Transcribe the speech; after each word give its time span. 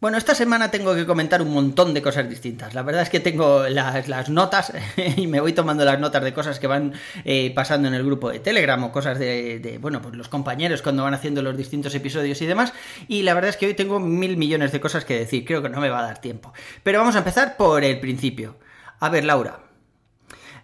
Bueno, 0.00 0.16
esta 0.16 0.36
semana 0.36 0.70
tengo 0.70 0.94
que 0.94 1.06
comentar 1.06 1.42
un 1.42 1.52
montón 1.52 1.92
de 1.92 2.00
cosas 2.00 2.28
distintas. 2.28 2.72
La 2.72 2.82
verdad 2.82 3.02
es 3.02 3.10
que 3.10 3.18
tengo 3.18 3.66
las, 3.68 4.28
notas 4.28 4.72
y 5.16 5.26
me 5.26 5.40
voy 5.40 5.54
tomando 5.54 5.84
las 5.84 5.98
notas 5.98 6.22
de 6.22 6.32
cosas 6.32 6.60
que 6.60 6.68
van 6.68 6.92
eh, 7.24 7.52
pasando 7.52 7.88
en 7.88 7.94
el 7.94 8.04
grupo 8.04 8.30
de 8.30 8.38
Telegram 8.38 8.82
o 8.84 8.92
cosas 8.92 9.18
de, 9.18 9.76
bueno, 9.80 10.00
pues 10.00 10.14
los 10.14 10.28
compañeros 10.28 10.82
cuando 10.82 11.02
van 11.02 11.14
haciendo 11.14 11.42
los 11.42 11.56
distintos 11.56 11.96
episodios 11.96 12.40
y 12.40 12.46
demás. 12.46 12.72
Y 13.08 13.22
la 13.22 13.34
verdad 13.34 13.48
es 13.48 13.56
que 13.56 13.66
hoy 13.66 13.74
tengo 13.74 13.98
mil 13.98 14.36
millones 14.36 14.70
de 14.70 14.80
cosas 14.80 15.04
que 15.04 15.18
decir. 15.18 15.44
Creo 15.44 15.62
que 15.62 15.68
no 15.68 15.80
me 15.80 15.90
va 15.90 15.98
a 15.98 16.06
dar 16.06 16.20
tiempo. 16.20 16.52
Pero 16.84 17.00
vamos 17.00 17.16
a 17.16 17.18
empezar 17.18 17.56
por 17.56 17.82
el 17.82 17.98
principio. 17.98 18.56
A 19.00 19.08
ver, 19.08 19.24
Laura. 19.24 19.64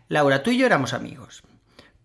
Laura, 0.09 0.45
tú 0.45 0.53
y 0.53 0.59
yo 0.59 0.67
éramos 0.67 0.93
amigos. 0.93 1.43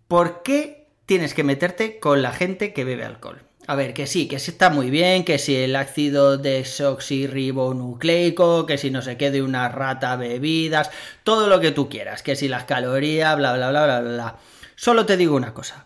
¿Por 0.07 0.41
qué 0.41 0.87
tienes 1.05 1.35
que 1.35 1.43
meterte 1.43 1.99
con 1.99 2.23
la 2.23 2.31
gente 2.31 2.73
que 2.73 2.85
bebe 2.85 3.05
alcohol? 3.05 3.48
A 3.69 3.75
ver, 3.75 3.93
que 3.93 4.07
sí, 4.07 4.27
que 4.27 4.39
sí 4.39 4.49
está 4.49 4.71
muy 4.71 4.89
bien, 4.89 5.23
que 5.23 5.37
si 5.37 5.55
el 5.55 5.75
ácido 5.75 6.39
desoxirribonucleico, 6.39 8.65
que 8.65 8.79
si 8.79 8.89
no 8.89 9.03
se 9.03 9.15
quede 9.15 9.43
una 9.43 9.69
rata 9.69 10.15
bebidas, 10.15 10.89
todo 11.23 11.47
lo 11.47 11.59
que 11.59 11.69
tú 11.69 11.87
quieras, 11.87 12.23
que 12.23 12.35
si 12.35 12.47
las 12.47 12.63
calorías, 12.63 13.37
bla, 13.37 13.55
bla, 13.55 13.69
bla, 13.69 13.85
bla, 13.85 14.01
bla. 14.01 14.37
Solo 14.75 15.05
te 15.05 15.17
digo 15.17 15.35
una 15.35 15.53
cosa. 15.53 15.85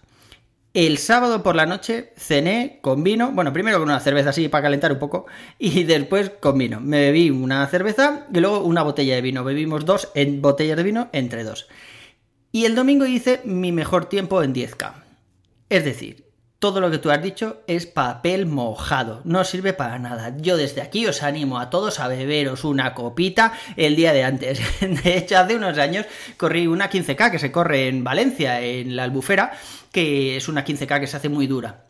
El 0.74 0.98
sábado 0.98 1.44
por 1.44 1.58
la 1.58 1.66
noche 1.66 2.14
cené 2.16 2.80
con 2.82 3.04
vino, 3.04 3.34
bueno, 3.34 3.52
primero 3.52 3.80
con 3.80 3.90
una 3.90 4.00
cerveza 4.00 4.30
así 4.30 4.48
para 4.48 4.62
calentar 4.62 4.94
un 4.94 5.00
poco, 5.00 5.26
y 5.60 5.84
después 5.84 6.32
con 6.40 6.58
vino. 6.58 6.80
Me 6.80 7.02
bebí 7.02 7.32
una 7.32 7.68
cerveza 7.68 8.28
y 8.34 8.40
luego 8.40 8.62
una 8.62 8.84
botella 8.84 9.16
de 9.16 9.22
vino. 9.22 9.44
Bebimos 9.44 9.84
dos 9.84 10.08
en 10.16 10.42
botellas 10.42 10.78
de 10.78 10.84
vino 10.84 11.10
entre 11.12 11.44
dos. 11.44 11.68
Y 12.50 12.64
el 12.64 12.76
domingo 12.76 13.06
hice 13.06 13.42
mi 13.44 13.74
mejor 13.74 14.06
tiempo 14.06 14.42
en 14.42 14.54
10K. 14.54 14.94
Es 15.68 15.84
decir, 15.84 16.32
todo 16.64 16.80
lo 16.80 16.90
que 16.90 16.98
tú 16.98 17.12
has 17.12 17.22
dicho 17.22 17.58
es 17.68 17.86
papel 17.86 18.46
mojado, 18.46 19.20
no 19.26 19.44
sirve 19.44 19.74
para 19.74 20.00
nada. 20.00 20.34
Yo 20.38 20.56
desde 20.56 20.82
aquí 20.82 21.06
os 21.06 21.22
animo 21.22 21.60
a 21.60 21.70
todos 21.70 22.00
a 22.00 22.08
beberos 22.08 22.64
una 22.64 22.94
copita 22.94 23.52
el 23.76 23.98
día 23.98 24.14
de 24.14 24.24
antes. 24.24 24.62
De 25.04 25.18
hecho, 25.18 25.38
hace 25.38 25.58
unos 25.58 25.78
años 25.78 26.06
corrí 26.38 26.66
una 26.66 26.90
15K 26.90 27.32
que 27.32 27.40
se 27.40 27.52
corre 27.52 27.90
en 27.90 28.06
Valencia, 28.06 28.62
en 28.62 28.96
la 28.96 29.04
Albufera, 29.04 29.52
que 29.92 30.38
es 30.38 30.48
una 30.48 30.64
15K 30.64 31.02
que 31.02 31.08
se 31.08 31.18
hace 31.18 31.28
muy 31.28 31.48
dura. 31.48 31.84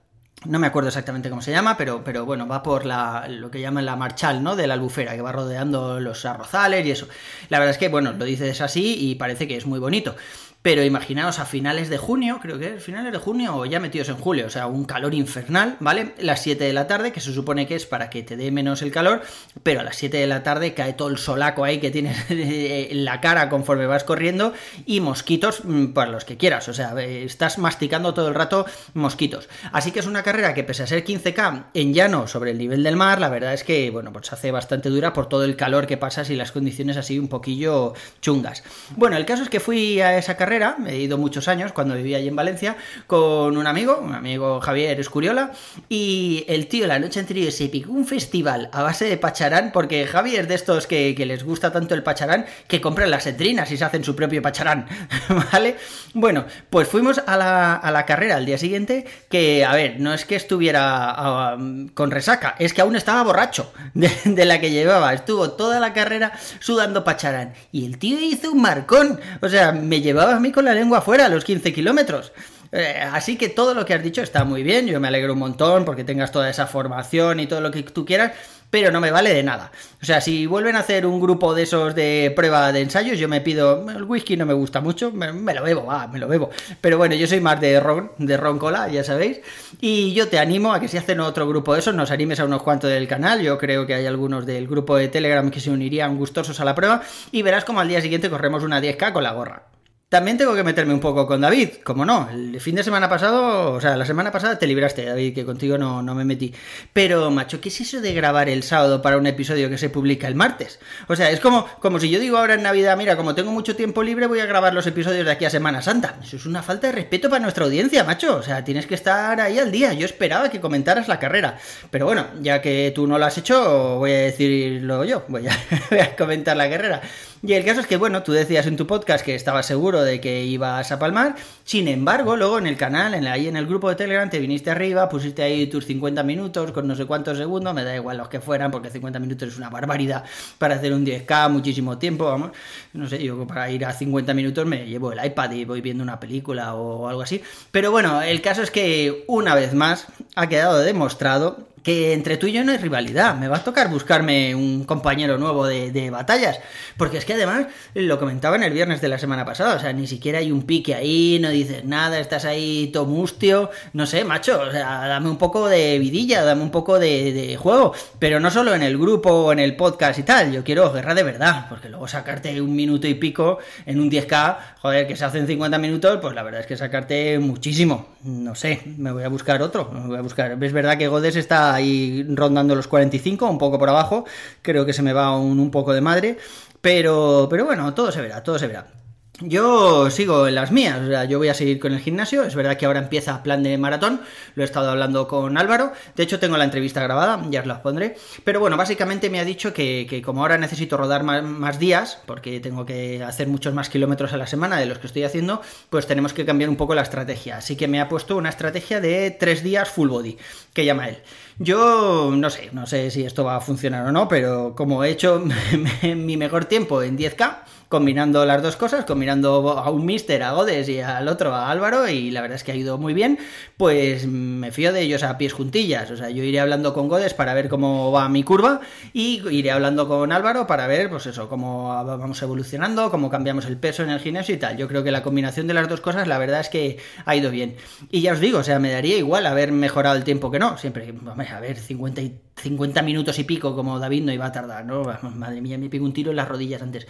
No 0.45 0.57
me 0.57 0.65
acuerdo 0.65 0.87
exactamente 0.87 1.29
cómo 1.29 1.43
se 1.43 1.51
llama, 1.51 1.77
pero, 1.77 2.03
pero 2.03 2.25
bueno, 2.25 2.47
va 2.47 2.63
por 2.63 2.87
la, 2.87 3.27
lo 3.29 3.51
que 3.51 3.61
llaman 3.61 3.85
la 3.85 3.95
marchal, 3.95 4.41
¿no? 4.41 4.55
De 4.55 4.65
la 4.65 4.73
albufera, 4.73 5.13
que 5.13 5.21
va 5.21 5.31
rodeando 5.31 5.99
los 5.99 6.25
arrozales 6.25 6.83
y 6.83 6.89
eso. 6.89 7.07
La 7.49 7.59
verdad 7.59 7.73
es 7.73 7.77
que, 7.77 7.89
bueno, 7.89 8.11
lo 8.13 8.25
dices 8.25 8.59
así 8.59 8.95
y 8.97 9.15
parece 9.15 9.47
que 9.47 9.55
es 9.55 9.67
muy 9.67 9.77
bonito. 9.77 10.15
Pero 10.63 10.81
imaginaos 10.81 11.39
a 11.39 11.45
finales 11.45 11.89
de 11.89 11.97
junio, 11.97 12.39
creo 12.41 12.57
que 12.57 12.75
es 12.75 12.83
finales 12.83 13.11
de 13.11 13.17
junio 13.17 13.53
o 13.53 13.65
ya 13.65 13.81
metidos 13.81 14.07
en 14.07 14.15
julio, 14.15 14.47
o 14.47 14.49
sea, 14.49 14.67
un 14.67 14.85
calor 14.85 15.13
infernal, 15.13 15.75
¿vale? 15.81 16.13
Las 16.19 16.41
7 16.41 16.63
de 16.63 16.71
la 16.71 16.87
tarde, 16.87 17.11
que 17.11 17.19
se 17.19 17.33
supone 17.33 17.67
que 17.67 17.75
es 17.75 17.85
para 17.85 18.09
que 18.09 18.23
te 18.23 18.37
dé 18.37 18.49
menos 18.49 18.81
el 18.81 18.89
calor, 18.89 19.23
pero 19.61 19.81
a 19.81 19.83
las 19.83 19.97
7 19.97 20.15
de 20.15 20.25
la 20.25 20.41
tarde 20.41 20.73
cae 20.73 20.93
todo 20.93 21.09
el 21.09 21.17
solaco 21.17 21.65
ahí 21.65 21.79
que 21.79 21.91
tienes 21.91 22.17
en 22.29 23.03
la 23.03 23.19
cara 23.19 23.49
conforme 23.49 23.87
vas 23.87 24.05
corriendo 24.05 24.53
y 24.85 25.01
mosquitos 25.01 25.65
mm, 25.65 25.87
para 25.87 26.11
los 26.11 26.23
que 26.23 26.37
quieras, 26.37 26.69
o 26.69 26.73
sea, 26.73 26.97
estás 27.03 27.57
masticando 27.57 28.13
todo 28.13 28.29
el 28.29 28.33
rato 28.33 28.65
mosquitos. 28.93 29.49
Así 29.73 29.91
que 29.91 29.99
es 29.99 30.07
una 30.07 30.23
carrera 30.23 30.53
que 30.53 30.63
pese 30.63 30.83
a 30.83 30.87
ser 30.87 31.03
15K 31.03 31.65
en 31.73 31.93
llano 31.93 32.25
sobre 32.25 32.51
el 32.51 32.57
nivel 32.57 32.83
del 32.83 32.95
mar, 32.95 33.19
la 33.19 33.27
verdad 33.27 33.53
es 33.53 33.65
que, 33.65 33.89
bueno, 33.89 34.13
pues 34.13 34.31
hace 34.31 34.51
bastante 34.51 34.87
dura 34.87 35.11
por 35.11 35.27
todo 35.27 35.43
el 35.43 35.57
calor 35.57 35.87
que 35.87 35.97
pasas 35.97 36.29
y 36.29 36.37
las 36.37 36.53
condiciones 36.53 36.95
así 36.95 37.19
un 37.19 37.27
poquillo 37.27 37.95
chungas. 38.21 38.63
Bueno, 38.95 39.17
el 39.17 39.25
caso 39.25 39.43
es 39.43 39.49
que 39.49 39.59
fui 39.59 39.99
a 39.99 40.17
esa 40.17 40.37
carrera 40.37 40.52
he 40.87 40.97
ido 40.97 41.17
muchos 41.17 41.47
años 41.47 41.71
cuando 41.71 41.95
vivía 41.95 42.17
allí 42.17 42.27
en 42.27 42.35
Valencia, 42.35 42.75
con 43.07 43.57
un 43.57 43.67
amigo, 43.67 43.99
un 44.03 44.13
amigo 44.13 44.61
Javier 44.61 44.99
Escuriola, 44.99 45.51
y 45.89 46.45
el 46.47 46.67
tío 46.67 46.87
la 46.87 46.99
noche 46.99 47.19
anterior 47.19 47.51
se 47.51 47.69
picó 47.69 47.91
un 47.91 48.05
festival 48.05 48.69
a 48.71 48.83
base 48.83 49.05
de 49.05 49.17
pacharán, 49.17 49.71
porque 49.71 50.05
Javier 50.05 50.47
de 50.47 50.55
estos 50.55 50.87
que, 50.87 51.15
les 51.23 51.43
gusta 51.43 51.71
tanto 51.71 51.95
el 51.95 52.03
pacharán, 52.03 52.45
que 52.67 52.81
compran 52.81 53.09
las 53.09 53.25
entrinas 53.27 53.71
y 53.71 53.77
se 53.77 53.85
hacen 53.85 54.03
su 54.03 54.15
propio 54.15 54.41
pacharán, 54.41 54.87
¿vale? 55.51 55.77
Bueno, 56.13 56.45
pues 56.69 56.87
fuimos 56.87 57.21
a 57.25 57.37
la, 57.37 58.05
carrera 58.05 58.35
al 58.35 58.45
día 58.45 58.57
siguiente, 58.57 59.05
que, 59.29 59.63
a 59.63 59.73
ver, 59.73 59.99
no 59.99 60.13
es 60.13 60.25
que 60.25 60.35
estuviera 60.35 61.57
con 61.93 62.11
resaca, 62.11 62.55
es 62.59 62.73
que 62.73 62.81
aún 62.81 62.95
estaba 62.95 63.23
borracho 63.23 63.71
de, 63.93 64.11
de 64.25 64.45
la 64.45 64.59
que 64.59 64.71
llevaba, 64.71 65.13
estuvo 65.13 65.51
toda 65.51 65.79
la 65.79 65.93
carrera 65.93 66.33
sudando 66.59 67.03
pacharán, 67.03 67.53
y 67.71 67.85
el 67.85 67.97
tío 67.97 68.19
hizo 68.19 68.51
un 68.51 68.61
marcón, 68.61 69.19
o 69.41 69.49
sea, 69.49 69.71
me 69.71 70.01
llevaba 70.01 70.39
mí 70.43 70.51
con 70.51 70.65
la 70.65 70.75
lengua 70.75 70.99
afuera 70.99 71.25
a 71.25 71.29
los 71.29 71.43
15 71.43 71.73
kilómetros. 71.73 72.31
Eh, 72.71 72.99
así 73.11 73.37
que 73.37 73.49
todo 73.49 73.75
lo 73.75 73.85
que 73.85 73.93
has 73.93 74.03
dicho 74.03 74.21
está 74.21 74.43
muy 74.45 74.63
bien, 74.63 74.87
yo 74.87 74.99
me 74.99 75.07
alegro 75.07 75.33
un 75.33 75.39
montón 75.39 75.85
porque 75.85 76.03
tengas 76.03 76.31
toda 76.31 76.49
esa 76.49 76.65
formación 76.65 77.39
y 77.39 77.45
todo 77.45 77.61
lo 77.61 77.69
que 77.69 77.83
tú 77.83 78.03
quieras, 78.03 78.31
pero 78.71 78.91
no 78.91 78.99
me 78.99 79.11
vale 79.11 79.31
de 79.31 79.43
nada. 79.43 79.71
O 80.01 80.05
sea, 80.05 80.21
si 80.21 80.47
vuelven 80.47 80.75
a 80.75 80.79
hacer 80.79 81.05
un 81.05 81.21
grupo 81.21 81.53
de 81.53 81.61
esos 81.61 81.93
de 81.93 82.33
prueba 82.35 82.71
de 82.71 82.81
ensayos, 82.81 83.19
yo 83.19 83.29
me 83.29 83.41
pido, 83.41 83.87
el 83.91 84.03
whisky 84.05 84.35
no 84.35 84.47
me 84.47 84.55
gusta 84.55 84.81
mucho, 84.81 85.11
me, 85.11 85.53
lo 85.53 85.61
bebo, 85.61 85.85
va, 85.85 86.07
me 86.07 86.17
lo 86.17 86.27
bebo. 86.27 86.49
Pero 86.81 86.97
bueno, 86.97 87.13
yo 87.13 87.27
soy 87.27 87.39
más 87.39 87.61
de 87.61 87.79
ron, 87.79 88.11
de 88.17 88.35
ron 88.37 88.57
cola, 88.57 88.87
ya 88.87 89.03
sabéis. 89.03 89.41
Y 89.79 90.13
yo 90.13 90.27
te 90.27 90.39
animo 90.39 90.73
a 90.73 90.79
que 90.79 90.87
si 90.87 90.97
hacen 90.97 91.19
otro 91.19 91.47
grupo 91.47 91.75
de 91.75 91.81
esos, 91.81 91.93
nos 91.93 92.09
animes 92.09 92.39
a 92.39 92.45
unos 92.45 92.63
cuantos 92.63 92.89
del 92.89 93.07
canal. 93.07 93.39
Yo 93.43 93.59
creo 93.59 93.85
que 93.85 93.93
hay 93.93 94.07
algunos 94.07 94.47
del 94.47 94.67
grupo 94.67 94.97
de 94.97 95.09
Telegram 95.09 95.51
que 95.51 95.59
se 95.59 95.69
unirían 95.69 96.17
gustosos 96.17 96.59
a 96.59 96.65
la 96.65 96.73
prueba 96.73 97.03
y 97.31 97.43
verás 97.43 97.65
como 97.65 97.79
al 97.79 97.87
día 97.87 98.01
siguiente 98.01 98.31
corremos 98.31 98.63
una 98.63 98.81
10K 98.81 99.13
con 99.13 99.21
la 99.21 99.33
gorra. 99.33 99.72
También 100.13 100.37
tengo 100.37 100.53
que 100.53 100.63
meterme 100.63 100.93
un 100.93 100.99
poco 100.99 101.25
con 101.25 101.41
David, 101.41 101.69
como 101.83 102.05
no. 102.05 102.29
El 102.31 102.61
fin 102.61 102.75
de 102.75 102.83
semana 102.83 103.09
pasado, 103.09 103.71
o 103.71 103.81
sea, 103.81 103.97
la 103.97 104.05
semana 104.05 104.31
pasada 104.31 104.59
te 104.59 104.67
libraste, 104.67 105.05
David, 105.05 105.33
que 105.33 105.43
contigo 105.43 105.75
no, 105.79 106.03
no 106.03 106.13
me 106.13 106.23
metí. 106.23 106.53
Pero, 106.93 107.31
macho, 107.31 107.59
¿qué 107.59 107.69
es 107.69 107.81
eso 107.81 107.99
de 107.99 108.13
grabar 108.13 108.47
el 108.47 108.61
sábado 108.61 109.01
para 109.01 109.17
un 109.17 109.25
episodio 109.25 109.71
que 109.71 109.79
se 109.79 109.89
publica 109.89 110.27
el 110.27 110.35
martes? 110.35 110.77
O 111.07 111.15
sea, 111.15 111.31
es 111.31 111.39
como, 111.39 111.65
como 111.79 111.99
si 111.99 112.11
yo 112.11 112.19
digo 112.19 112.37
ahora 112.37 112.53
en 112.53 112.61
Navidad, 112.61 112.95
mira, 112.95 113.17
como 113.17 113.33
tengo 113.33 113.51
mucho 113.51 113.75
tiempo 113.75 114.03
libre, 114.03 114.27
voy 114.27 114.39
a 114.39 114.45
grabar 114.45 114.75
los 114.75 114.85
episodios 114.85 115.25
de 115.25 115.31
aquí 115.31 115.45
a 115.45 115.49
Semana 115.49 115.81
Santa. 115.81 116.19
Eso 116.21 116.35
es 116.35 116.45
una 116.45 116.61
falta 116.61 116.85
de 116.85 116.93
respeto 116.93 117.27
para 117.27 117.41
nuestra 117.41 117.65
audiencia, 117.65 118.03
macho. 118.03 118.35
O 118.35 118.43
sea, 118.43 118.63
tienes 118.63 118.85
que 118.85 118.93
estar 118.93 119.41
ahí 119.41 119.57
al 119.57 119.71
día. 119.71 119.93
Yo 119.93 120.05
esperaba 120.05 120.51
que 120.51 120.61
comentaras 120.61 121.07
la 121.07 121.17
carrera. 121.17 121.57
Pero 121.89 122.05
bueno, 122.05 122.27
ya 122.39 122.61
que 122.61 122.91
tú 122.93 123.07
no 123.07 123.17
lo 123.17 123.25
has 123.25 123.39
hecho, 123.39 123.97
voy 123.97 124.11
a 124.11 124.19
decirlo 124.19 125.05
yo. 125.05 125.25
Voy 125.27 125.47
a, 125.47 125.57
voy 125.89 126.01
a 126.01 126.15
comentar 126.15 126.55
la 126.55 126.69
carrera. 126.69 127.01
Y 127.45 127.51
el 127.51 127.65
caso 127.65 127.81
es 127.81 127.87
que, 127.87 127.97
bueno, 127.97 128.23
tú 128.23 128.31
decías 128.31 128.67
en 128.67 128.77
tu 128.77 128.87
podcast 128.87 129.25
que 129.25 129.35
estabas 129.35 129.65
seguro 129.65 130.01
de 130.01 130.21
que 130.21 130.45
ibas 130.45 130.93
a 130.93 130.97
palmar, 130.97 131.35
sin 131.65 131.89
embargo, 131.89 132.37
luego 132.37 132.57
en 132.57 132.67
el 132.67 132.77
canal, 132.77 133.13
en 133.13 133.27
ahí 133.27 133.49
en 133.49 133.57
el 133.57 133.67
grupo 133.67 133.89
de 133.89 133.95
Telegram, 133.95 134.29
te 134.29 134.39
viniste 134.39 134.71
arriba, 134.71 135.09
pusiste 135.09 135.43
ahí 135.43 135.67
tus 135.67 135.85
50 135.85 136.23
minutos 136.23 136.71
con 136.71 136.87
no 136.87 136.95
sé 136.95 137.03
cuántos 137.05 137.37
segundos, 137.37 137.73
me 137.73 137.83
da 137.83 137.93
igual 137.93 138.15
los 138.15 138.29
que 138.29 138.39
fueran, 138.39 138.71
porque 138.71 138.89
50 138.89 139.19
minutos 139.19 139.49
es 139.49 139.57
una 139.57 139.69
barbaridad 139.69 140.23
para 140.57 140.75
hacer 140.75 140.93
un 140.93 141.05
10K, 141.05 141.49
muchísimo 141.49 141.97
tiempo, 141.97 142.23
vamos. 142.23 142.51
No 142.93 143.09
sé, 143.09 143.21
yo 143.21 143.45
para 143.45 143.69
ir 143.69 143.83
a 143.83 143.91
50 143.91 144.33
minutos 144.33 144.65
me 144.65 144.85
llevo 144.85 145.11
el 145.11 145.25
iPad 145.25 145.51
y 145.51 145.65
voy 145.65 145.81
viendo 145.81 146.01
una 146.01 146.21
película 146.21 146.75
o 146.75 147.09
algo 147.09 147.23
así. 147.23 147.41
Pero 147.71 147.91
bueno, 147.91 148.21
el 148.21 148.41
caso 148.41 148.61
es 148.61 148.71
que 148.71 149.25
una 149.27 149.53
vez 149.53 149.73
más 149.73 150.07
ha 150.35 150.47
quedado 150.47 150.79
demostrado 150.79 151.72
que 151.83 152.13
entre 152.13 152.37
tú 152.37 152.47
y 152.47 152.53
yo 152.53 152.63
no 152.63 152.71
hay 152.71 152.77
rivalidad. 152.77 153.35
Me 153.35 153.47
va 153.47 153.57
a 153.57 153.63
tocar 153.63 153.89
buscarme 153.89 154.55
un 154.55 154.85
compañero 154.85 155.37
nuevo 155.37 155.67
de, 155.67 156.09
batallas. 156.09 156.59
Porque 156.97 157.17
es 157.17 157.25
que 157.25 157.33
además, 157.33 157.67
lo 157.93 158.19
comentaba 158.19 158.55
en 158.55 158.63
el 158.63 158.73
viernes 158.73 159.01
de 159.01 159.09
la 159.09 159.19
semana 159.19 159.45
pasada, 159.45 159.75
o 159.75 159.79
sea, 159.79 159.93
ni 159.93 160.07
siquiera 160.07 160.39
hay 160.39 160.51
un 160.51 160.63
pique 160.63 160.95
ahí, 160.95 161.39
no 161.41 161.49
dices 161.49 161.83
nada, 161.83 162.19
estás 162.19 162.45
ahí 162.45 162.89
tomustio, 162.93 163.69
no 163.93 164.05
sé, 164.05 164.23
macho, 164.23 164.61
o 164.61 164.71
sea, 164.71 165.07
dame 165.07 165.29
un 165.29 165.37
poco 165.37 165.67
de 165.67 165.99
vidilla, 165.99 166.43
dame 166.43 166.61
un 166.61 166.71
poco 166.71 166.99
de, 166.99 167.57
juego. 167.59 167.93
Pero 168.19 168.39
no 168.39 168.49
solo 168.49 168.73
en 168.73 168.83
el 168.83 168.97
grupo 168.97 169.29
o 169.29 169.51
en 169.51 169.59
el 169.59 169.75
podcast 169.75 170.19
y 170.19 170.23
tal, 170.23 170.51
yo 170.51 170.63
quiero 170.63 170.91
guerra 170.91 171.13
de 171.13 171.23
verdad, 171.23 171.65
porque 171.67 171.89
luego 171.89 172.07
sacarte 172.07 172.61
un 172.61 172.75
minuto 172.75 173.07
y 173.07 173.15
pico 173.15 173.59
en 173.85 173.99
un 173.99 174.09
10K, 174.09 174.57
joder, 174.81 175.07
que 175.07 175.15
se 175.15 175.25
hacen 175.25 175.47
50 175.47 175.77
minutos, 175.77 176.19
pues 176.21 176.33
la 176.33 176.43
verdad 176.43 176.61
es 176.61 176.67
que 176.67 176.77
sacarte 176.77 177.39
muchísimo. 177.39 178.13
No 178.23 178.55
sé, 178.55 178.81
me 178.97 179.11
voy 179.11 179.23
a 179.23 179.29
buscar 179.29 179.61
otro, 179.61 179.91
me 179.91 180.07
voy 180.07 180.17
a 180.17 180.21
buscar. 180.21 180.63
Es 180.63 180.73
verdad 180.73 180.97
que 180.97 181.07
Godes 181.07 181.35
está 181.35 181.72
ahí 181.73 182.25
rondando 182.29 182.75
los 182.75 182.87
45, 182.87 183.49
un 183.49 183.57
poco 183.57 183.79
por 183.79 183.89
abajo, 183.89 184.25
creo 184.61 184.85
que 184.85 184.93
se 184.93 185.01
me 185.01 185.13
va 185.13 185.37
un, 185.37 185.59
un 185.59 185.71
poco 185.71 185.93
de 185.93 186.01
madre, 186.01 186.37
pero, 186.81 187.47
pero 187.49 187.65
bueno, 187.65 187.93
todo 187.93 188.11
se 188.11 188.21
verá, 188.21 188.43
todo 188.43 188.59
se 188.59 188.67
verá. 188.67 189.02
Yo 189.39 190.11
sigo 190.11 190.47
en 190.47 190.53
las 190.53 190.71
mías, 190.71 191.01
o 191.01 191.07
sea, 191.07 191.25
yo 191.25 191.39
voy 191.39 191.47
a 191.47 191.55
seguir 191.55 191.79
con 191.79 191.91
el 191.91 191.99
gimnasio. 191.99 192.43
Es 192.43 192.53
verdad 192.53 192.77
que 192.77 192.85
ahora 192.85 192.99
empieza 192.99 193.41
plan 193.41 193.63
de 193.63 193.79
maratón, 193.79 194.21
lo 194.53 194.61
he 194.61 194.65
estado 194.65 194.91
hablando 194.91 195.27
con 195.27 195.57
Álvaro. 195.57 195.91
De 196.15 196.21
hecho, 196.21 196.39
tengo 196.39 196.55
la 196.55 196.65
entrevista 196.65 197.01
grabada, 197.01 197.41
ya 197.49 197.61
os 197.61 197.65
la 197.65 197.81
pondré. 197.81 198.15
Pero 198.43 198.59
bueno, 198.59 198.77
básicamente 198.77 199.31
me 199.31 199.39
ha 199.39 199.43
dicho 199.43 199.73
que, 199.73 200.21
como 200.23 200.41
ahora 200.41 200.59
necesito 200.59 200.97
rodar 200.97 201.23
más, 201.23 201.79
días, 201.79 202.19
porque 202.27 202.59
tengo 202.59 202.85
que 202.85 203.23
hacer 203.23 203.47
muchos 203.47 203.73
más 203.73 203.89
kilómetros 203.89 204.33
a 204.33 204.37
la 204.37 204.45
semana 204.45 204.77
de 204.77 204.85
los 204.85 204.99
que 204.99 205.07
estoy 205.07 205.23
haciendo, 205.23 205.63
pues 205.89 206.05
tenemos 206.05 206.31
que 206.31 206.45
cambiar 206.45 206.69
un 206.69 206.75
poco 206.75 206.93
la 206.93 207.01
estrategia. 207.01 207.57
Así 207.57 207.75
que 207.75 207.87
me 207.87 207.99
ha 207.99 208.09
puesto 208.09 208.37
una 208.37 208.49
estrategia 208.49 209.01
de 209.01 209.31
tres 209.31 209.63
días 209.63 209.89
full 209.89 210.09
body, 210.09 210.37
que 210.73 210.85
llama 210.85 211.09
él. 211.09 211.17
Yo 211.57 212.31
no 212.35 212.49
sé, 212.51 212.69
no 212.71 212.85
sé 212.85 213.09
si 213.09 213.25
esto 213.25 213.43
va 213.43 213.55
a 213.55 213.61
funcionar 213.61 214.05
o 214.05 214.11
no, 214.11 214.27
pero 214.27 214.75
como 214.75 215.03
he 215.03 215.09
hecho 215.09 215.43
mi 216.03 216.37
mejor 216.37 216.65
tiempo 216.65 217.01
en 217.01 217.17
10K, 217.17 217.57
combinando 217.89 218.45
las 218.45 218.61
dos 218.61 218.75
cosas, 218.75 219.05
combinando 219.05 219.71
a 219.71 219.89
un 219.89 220.05
mister, 220.05 220.43
a 220.43 220.53
Godes 220.53 220.89
y 220.89 220.99
al 220.99 221.27
otro, 221.27 221.53
a 221.53 221.69
Álvaro, 221.69 222.07
y 222.07 222.31
la 222.31 222.41
verdad 222.41 222.55
es 222.55 222.63
que 222.63 222.71
ha 222.71 222.75
ido 222.75 222.97
muy 222.97 223.13
bien, 223.13 223.39
pues 223.77 224.25
me 224.27 224.71
fío 224.71 224.93
de 224.93 225.01
ellos 225.01 225.23
a 225.23 225.37
pies 225.37 225.53
juntillas. 225.53 226.09
O 226.11 226.17
sea, 226.17 226.29
yo 226.29 226.43
iré 226.43 226.59
hablando 226.59 226.93
con 226.93 227.07
Godes 227.07 227.33
para 227.33 227.53
ver 227.53 227.69
cómo 227.69 228.11
va 228.11 228.29
mi 228.29 228.43
curva 228.43 228.81
y 229.13 229.41
iré 229.49 229.71
hablando 229.71 230.07
con 230.07 230.31
Álvaro 230.31 230.67
para 230.67 230.87
ver, 230.87 231.09
pues 231.09 231.25
eso, 231.25 231.49
cómo 231.49 231.87
vamos 232.05 232.41
evolucionando, 232.41 233.11
cómo 233.11 233.29
cambiamos 233.29 233.65
el 233.65 233.77
peso 233.77 234.03
en 234.03 234.09
el 234.09 234.19
gimnasio 234.19 234.55
y 234.55 234.57
tal. 234.57 234.77
Yo 234.77 234.87
creo 234.87 235.03
que 235.03 235.11
la 235.11 235.23
combinación 235.23 235.67
de 235.67 235.73
las 235.73 235.87
dos 235.87 236.01
cosas, 236.01 236.27
la 236.27 236.37
verdad 236.37 236.61
es 236.61 236.69
que 236.69 236.97
ha 237.25 237.35
ido 237.35 237.51
bien. 237.51 237.75
Y 238.09 238.21
ya 238.21 238.33
os 238.33 238.39
digo, 238.39 238.59
o 238.59 238.63
sea, 238.63 238.79
me 238.79 238.91
daría 238.91 239.17
igual 239.17 239.45
haber 239.45 239.71
mejorado 239.71 240.15
el 240.15 240.23
tiempo 240.23 240.51
que 240.51 240.59
no. 240.59 240.77
Siempre, 240.77 241.13
a 241.51 241.59
ver, 241.59 241.77
50, 241.77 242.21
50 242.55 243.01
minutos 243.01 243.37
y 243.39 243.43
pico 243.43 243.75
como 243.75 243.99
David 243.99 244.23
no 244.23 244.31
iba 244.31 244.45
a 244.45 244.51
tardar, 244.51 244.85
¿no? 244.85 245.03
Madre 245.35 245.61
mía, 245.61 245.77
me 245.77 245.89
pego 245.89 246.05
un 246.05 246.13
tiro 246.13 246.31
en 246.31 246.37
las 246.37 246.47
rodillas 246.47 246.81
antes. 246.81 247.07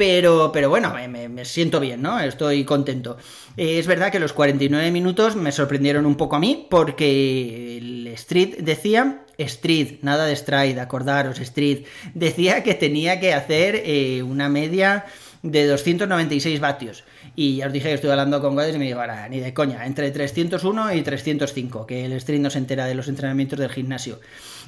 Pero, 0.00 0.50
pero 0.50 0.70
bueno, 0.70 0.94
me, 1.10 1.44
siento 1.44 1.78
bien, 1.78 2.00
¿no? 2.00 2.18
Estoy 2.20 2.64
contento. 2.64 3.18
Eh, 3.58 3.78
es 3.78 3.86
verdad 3.86 4.10
que 4.10 4.18
los 4.18 4.32
49 4.32 4.90
minutos 4.90 5.36
me 5.36 5.52
sorprendieron 5.52 6.06
un 6.06 6.16
poco 6.16 6.36
a 6.36 6.38
mí 6.38 6.66
porque 6.70 7.76
el 7.76 8.06
Street 8.06 8.60
decía, 8.60 9.26
Street, 9.36 9.98
nada 10.00 10.24
de 10.24 10.34
Stride, 10.34 10.80
acordaros, 10.80 11.38
Street, 11.40 11.84
decía 12.14 12.62
que 12.62 12.72
tenía 12.72 13.20
que 13.20 13.34
hacer 13.34 13.82
eh, 13.84 14.22
una 14.22 14.48
media 14.48 15.04
de 15.42 15.66
296 15.66 16.60
vatios. 16.60 17.04
Y 17.42 17.56
ya 17.56 17.68
os 17.68 17.72
dije 17.72 17.88
que 17.88 17.94
estoy 17.94 18.10
hablando 18.10 18.38
con 18.42 18.54
Godes 18.54 18.76
y 18.76 18.78
me 18.78 18.84
dijo, 18.84 19.00
ahora, 19.00 19.26
ni 19.26 19.40
de 19.40 19.54
coña, 19.54 19.86
entre 19.86 20.10
301 20.10 20.92
y 20.92 21.00
305, 21.00 21.86
que 21.86 22.04
el 22.04 22.12
Street 22.12 22.38
no 22.38 22.50
se 22.50 22.58
entera 22.58 22.84
de 22.84 22.94
los 22.94 23.08
entrenamientos 23.08 23.58
del 23.58 23.70
gimnasio. 23.70 24.20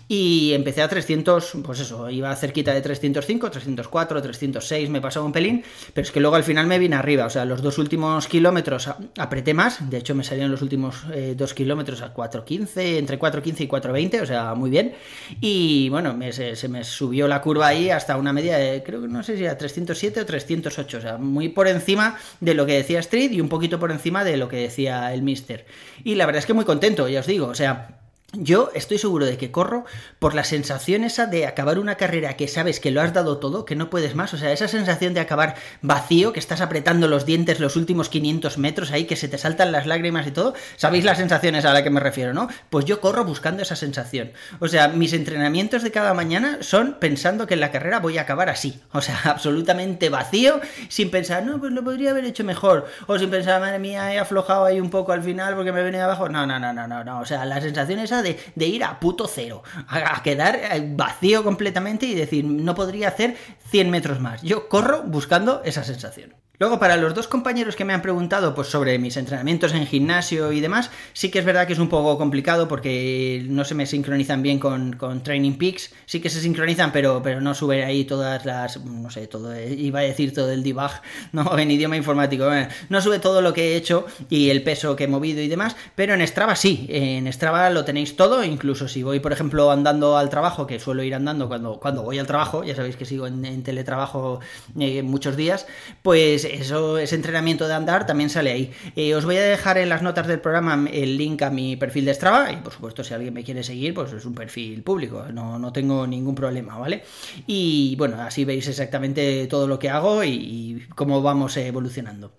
Y 0.09 0.55
empecé 0.55 0.81
a 0.81 0.89
300, 0.89 1.53
pues 1.63 1.81
eso, 1.81 2.09
iba 2.09 2.35
cerquita 2.35 2.73
de 2.73 2.81
305, 2.81 3.51
304, 3.51 4.23
306, 4.23 4.89
me 4.89 5.03
pasaba 5.03 5.27
un 5.27 5.33
pelín, 5.33 5.65
pero 5.93 6.07
es 6.07 6.11
que 6.11 6.21
luego 6.21 6.35
al 6.35 6.45
final 6.45 6.67
me 6.67 6.79
vine 6.79 6.97
arriba, 6.97 7.27
o 7.27 7.31
sea, 7.31 7.45
los 7.45 7.61
dos 7.61 7.77
últimos 7.77 8.27
kilómetros 8.27 8.89
apreté 9.19 9.53
más, 9.53 9.91
de 9.91 9.99
hecho 9.99 10.15
me 10.15 10.25
salieron 10.25 10.51
los 10.51 10.63
últimos 10.63 11.05
eh, 11.13 11.35
dos 11.37 11.53
kilómetros 11.53 12.01
a 12.01 12.15
4.15, 12.15 12.99
entre 12.99 13.19
4.15 13.19 13.61
y 13.61 13.69
4.20, 13.69 14.23
o 14.23 14.27
sea, 14.27 14.55
muy 14.55 14.71
bien, 14.71 14.95
y 15.41 15.89
bueno, 15.91 16.19
se, 16.33 16.69
me 16.69 16.85
subió 16.85 17.29
la 17.29 17.43
curva 17.43 17.69
ahí 17.69 17.91
hasta 17.91 18.17
una 18.17 18.33
media 18.33 18.57
de, 18.57 18.83
creo 18.83 19.03
que 19.03 19.09
no 19.09 19.23
sé 19.23 19.37
si 19.37 19.45
era 19.45 19.57
307 19.57 20.23
o 20.23 20.27
308, 20.27 20.99
o 20.99 21.01
sea, 21.01 21.19
muy 21.19 21.51
por 21.51 21.69
encima 21.69 22.17
de 22.41 22.55
lo 22.55 22.62
que 22.67 22.75
decía 22.75 23.01
Street 23.01 23.33
y 23.33 23.41
un 23.41 23.49
poquito 23.49 23.79
por 23.79 23.91
encima 23.91 24.25
de 24.25 24.37
lo 24.37 24.49
que 24.49 24.57
decía 24.57 25.13
el 25.15 25.23
Mister. 25.23 25.67
Y 26.05 26.15
la 26.15 26.27
verdad 26.27 26.41
es 26.41 26.47
que 26.47 26.55
muy 26.55 26.65
contento, 26.65 27.09
ya 27.09 27.21
os 27.21 27.27
digo, 27.27 27.47
o 27.47 27.55
sea, 27.55 28.02
yo 28.33 28.71
estoy 28.75 28.97
seguro 28.97 29.27
de 29.27 29.37
que 29.37 29.51
corro 29.51 29.85
por 30.19 30.35
la 30.35 30.45
sensación 30.45 31.05
esa 31.05 31.27
de 31.27 31.47
acabar 31.47 31.79
una 31.79 31.97
carrera 31.97 32.35
que 32.35 32.49
sabes 32.49 32.81
que 32.81 32.91
lo 32.91 33.03
has 33.03 33.13
dado 33.13 33.37
todo, 33.37 33.67
que 33.67 33.77
no 33.77 33.91
puedes 33.91 34.15
más. 34.15 34.33
O 34.33 34.39
sea, 34.39 34.53
esa 34.53 34.69
sensación 34.69 35.13
de 35.13 35.21
acabar 35.21 35.55
vacío, 35.83 36.33
que 36.33 36.41
estás 36.41 36.63
apretando 36.63 37.09
los 37.09 37.27
dientes 37.27 37.61
los 37.61 37.77
últimos 37.77 38.09
500 38.09 38.57
metros 38.57 38.91
ahí, 38.91 39.05
que 39.05 39.17
se 39.17 39.29
te 39.29 39.37
saltan 39.37 39.71
las 39.71 39.87
lágrimas 39.87 40.27
y 40.27 40.31
todo. 40.31 40.55
¿Sabéis 40.77 41.05
las 41.05 41.19
sensaciones 41.19 41.67
a 41.67 41.75
la 41.75 41.85
que 41.85 41.91
me 41.91 42.01
refiero, 42.01 42.33
no? 42.33 42.49
Pues 42.71 42.87
yo 42.87 43.03
corro 43.03 43.25
buscando 43.27 43.63
esa 43.63 43.77
sensación. 43.77 44.33
O 44.61 44.69
sea, 44.69 44.89
mis 44.89 45.13
entrenamientos 45.13 45.83
de 45.83 45.91
cada 45.91 46.15
mañana 46.15 46.59
son 46.63 46.97
pensando 46.99 47.47
que 47.47 47.55
en 47.55 47.61
la 47.61 47.71
carrera 47.71 48.01
voy 48.01 48.17
a 48.17 48.23
acabar 48.23 48.49
así. 48.49 48.81
O 48.93 49.03
sea, 49.03 49.21
absolutamente 49.25 50.09
vacío, 50.09 50.61
sin 50.89 51.11
pensar, 51.11 51.45
no, 51.45 51.61
pues 51.61 51.73
lo 51.73 51.85
podría 51.85 52.13
haber 52.13 52.25
hecho 52.25 52.45
mejor. 52.45 52.87
O 53.07 53.19
sin 53.19 53.29
pensar, 53.29 53.61
madre 53.61 53.79
mía, 53.79 54.15
he 54.15 54.19
aflojado 54.19 54.65
ahí 54.65 54.81
un 54.81 54.89
poco 54.89 55.13
al 55.13 55.23
final 55.23 55.55
porque 55.55 55.73
me 55.73 55.83
venía 55.83 56.05
abajo. 56.05 56.31
No, 56.31 56.47
no, 56.47 56.59
no, 56.59 56.73
no, 56.73 56.89
no, 56.89 57.05
no. 57.05 57.21
O 57.21 57.27
sea, 57.27 57.45
la 57.45 57.61
sensación 57.61 57.99
esa 57.99 58.22
de, 58.23 58.67
ir 58.67 58.85
a 58.85 59.01
puto 59.01 59.27
cero, 59.27 59.63
a, 59.89 60.23
quedar 60.23 60.57
eh, 60.57 60.93
vacío 60.95 61.45
completamente 61.45 62.07
y 62.07 62.15
decir, 62.15 62.45
no 62.45 62.75
podría 62.75 63.09
hacer 63.09 63.37
100 63.71 63.91
metros 63.91 64.21
más. 64.21 64.43
Yo 64.43 64.69
corro 64.69 65.03
buscando 65.03 65.63
esa 65.65 65.85
sensación. 65.85 66.35
Luego, 66.59 66.79
para 66.79 66.97
los 66.97 67.15
dos 67.15 67.29
compañeros 67.29 67.77
que 67.77 67.85
me 67.85 67.93
han 67.93 68.03
preguntado 68.03 68.55
pues, 68.55 68.69
sobre 68.69 68.99
mis 68.99 69.17
entrenamientos 69.17 69.73
en 69.73 69.87
gimnasio 69.87 70.53
y 70.53 70.61
demás, 70.61 70.91
sí 71.13 71.31
que 71.31 71.39
es 71.41 71.45
verdad 71.45 71.67
que 71.67 71.73
es 71.73 71.79
un 71.79 71.89
poco 71.89 72.17
complicado 72.19 72.69
porque 72.69 73.45
no 73.49 73.65
se 73.65 73.75
me 73.75 73.87
sincronizan 73.87 74.43
bien 74.43 74.59
con, 74.59 74.93
Training 75.25 75.55
Peaks. 75.55 75.93
Sí 76.07 76.21
que 76.21 76.31
se 76.31 76.41
sincronizan, 76.41 76.93
pero, 76.93 77.21
pero 77.23 77.41
no 77.41 77.55
sube 77.55 77.85
ahí 77.85 78.05
todas 78.05 78.45
las. 78.45 78.85
No 78.85 79.11
sé, 79.11 79.27
todo. 79.27 79.59
Iba 79.59 80.01
a 80.01 80.03
decir 80.03 80.33
todo 80.35 80.53
el 80.53 80.63
debug, 80.63 80.91
¿no? 81.33 81.59
En 81.59 81.71
idioma 81.71 81.97
informático. 81.97 82.49
no 82.89 83.01
sube 83.01 83.19
todo 83.19 83.41
lo 83.41 83.53
que 83.53 83.73
he 83.73 83.77
hecho 83.77 84.07
y 84.29 84.51
el 84.51 84.63
peso 84.63 84.95
que 84.95 85.05
he 85.05 85.09
movido 85.09 85.41
y 85.41 85.49
demás, 85.49 85.75
pero 85.97 86.15
en 86.15 86.27
Strava 86.27 86.55
sí. 86.55 86.87
En 86.91 87.33
Strava 87.33 87.71
lo 87.71 87.85
tenéis 87.85 88.15
todo. 88.15 88.45
Incluso 88.45 88.89
si 88.89 89.03
voy, 89.03 89.21
por 89.21 89.33
ejemplo, 89.33 89.71
andando 89.71 90.17
al 90.17 90.31
trabajo, 90.31 90.67
que 90.67 90.79
suelo 90.79 91.03
ir 91.03 91.15
andando 91.15 91.49
cuando, 91.49 91.81
cuando 91.81 92.03
voy 92.03 92.19
al 92.19 92.27
trabajo, 92.27 92.63
ya 92.63 92.77
sabéis 92.77 92.97
que 92.97 93.05
sigo 93.05 93.27
en, 93.27 93.63
teletrabajo 93.63 94.41
eh, 94.79 95.03
muchos 95.03 95.37
días, 95.37 95.67
pues 96.03 96.42
eso, 96.45 96.99
ese 96.99 97.15
entrenamiento 97.15 97.69
de 97.69 97.75
andar 97.75 98.07
también 98.07 98.31
sale 98.31 98.51
ahí. 98.53 98.73
Eh, 98.97 99.15
os 99.15 99.25
voy 99.25 99.37
a 99.37 99.43
dejar 99.43 99.79
en 99.79 99.89
las 99.89 100.03
notas 100.03 100.27
del 100.27 100.41
programa 100.41 100.89
el 100.93 101.17
link 101.17 101.43
a 101.43 101.51
mi 101.51 101.77
perfil 101.77 102.05
de 102.05 102.15
Strava 102.15 102.53
y 102.53 102.57
por 102.57 102.73
supuesto 102.73 103.05
si 103.05 103.15
alguien 103.15 103.35
me 103.35 103.45
quiere 103.45 103.63
seguir, 103.63 103.95
pues 103.95 104.13
es 104.13 104.25
un 104.25 104.35
perfil 104.35 104.83
público, 104.83 105.25
no, 105.33 105.59
no 105.59 105.73
tengo 105.73 106.07
ningún 106.07 106.35
problema, 106.35 106.79
¿vale? 106.79 107.03
Y 107.47 107.95
bueno, 107.97 108.21
así 108.21 108.45
veis 108.45 108.69
exactamente 108.69 109.47
todo 109.47 109.67
lo 109.67 109.79
que 109.79 109.91
hago 109.91 110.25
y 110.25 110.87
cómo 110.95 111.23
vamos 111.23 111.57
evolucionando. 111.57 112.33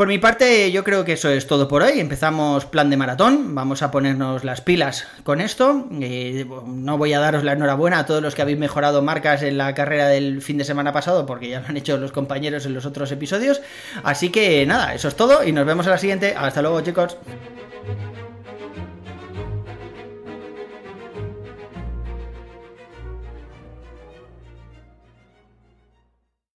Por 0.00 0.08
mi 0.08 0.16
parte, 0.16 0.72
yo 0.72 0.82
creo 0.82 1.04
que 1.04 1.12
eso 1.12 1.28
es 1.28 1.46
todo 1.46 1.68
por 1.68 1.82
hoy. 1.82 2.00
Empezamos 2.00 2.64
plan 2.64 2.88
de 2.88 2.96
maratón. 2.96 3.54
Vamos 3.54 3.82
a 3.82 3.90
ponernos 3.90 4.44
las 4.44 4.62
pilas 4.62 5.06
con 5.24 5.42
esto. 5.42 5.88
No 5.90 6.96
voy 6.96 7.12
a 7.12 7.20
daros 7.20 7.44
la 7.44 7.52
enhorabuena 7.52 7.98
a 7.98 8.06
todos 8.06 8.22
los 8.22 8.34
que 8.34 8.40
habéis 8.40 8.56
mejorado 8.56 9.02
marcas 9.02 9.42
en 9.42 9.58
la 9.58 9.74
carrera 9.74 10.08
del 10.08 10.40
fin 10.40 10.56
de 10.56 10.64
semana 10.64 10.94
pasado, 10.94 11.26
porque 11.26 11.50
ya 11.50 11.60
lo 11.60 11.66
han 11.66 11.76
hecho 11.76 11.98
los 11.98 12.12
compañeros 12.12 12.64
en 12.64 12.72
los 12.72 12.86
otros 12.86 13.12
episodios. 13.12 13.60
Así 14.02 14.30
que 14.30 14.64
nada, 14.64 14.94
eso 14.94 15.06
es 15.06 15.16
todo 15.16 15.44
y 15.44 15.52
nos 15.52 15.66
vemos 15.66 15.84
en 15.84 15.92
la 15.92 15.98
siguiente. 15.98 16.34
Hasta 16.34 16.62
luego, 16.62 16.80
chicos. 16.80 17.18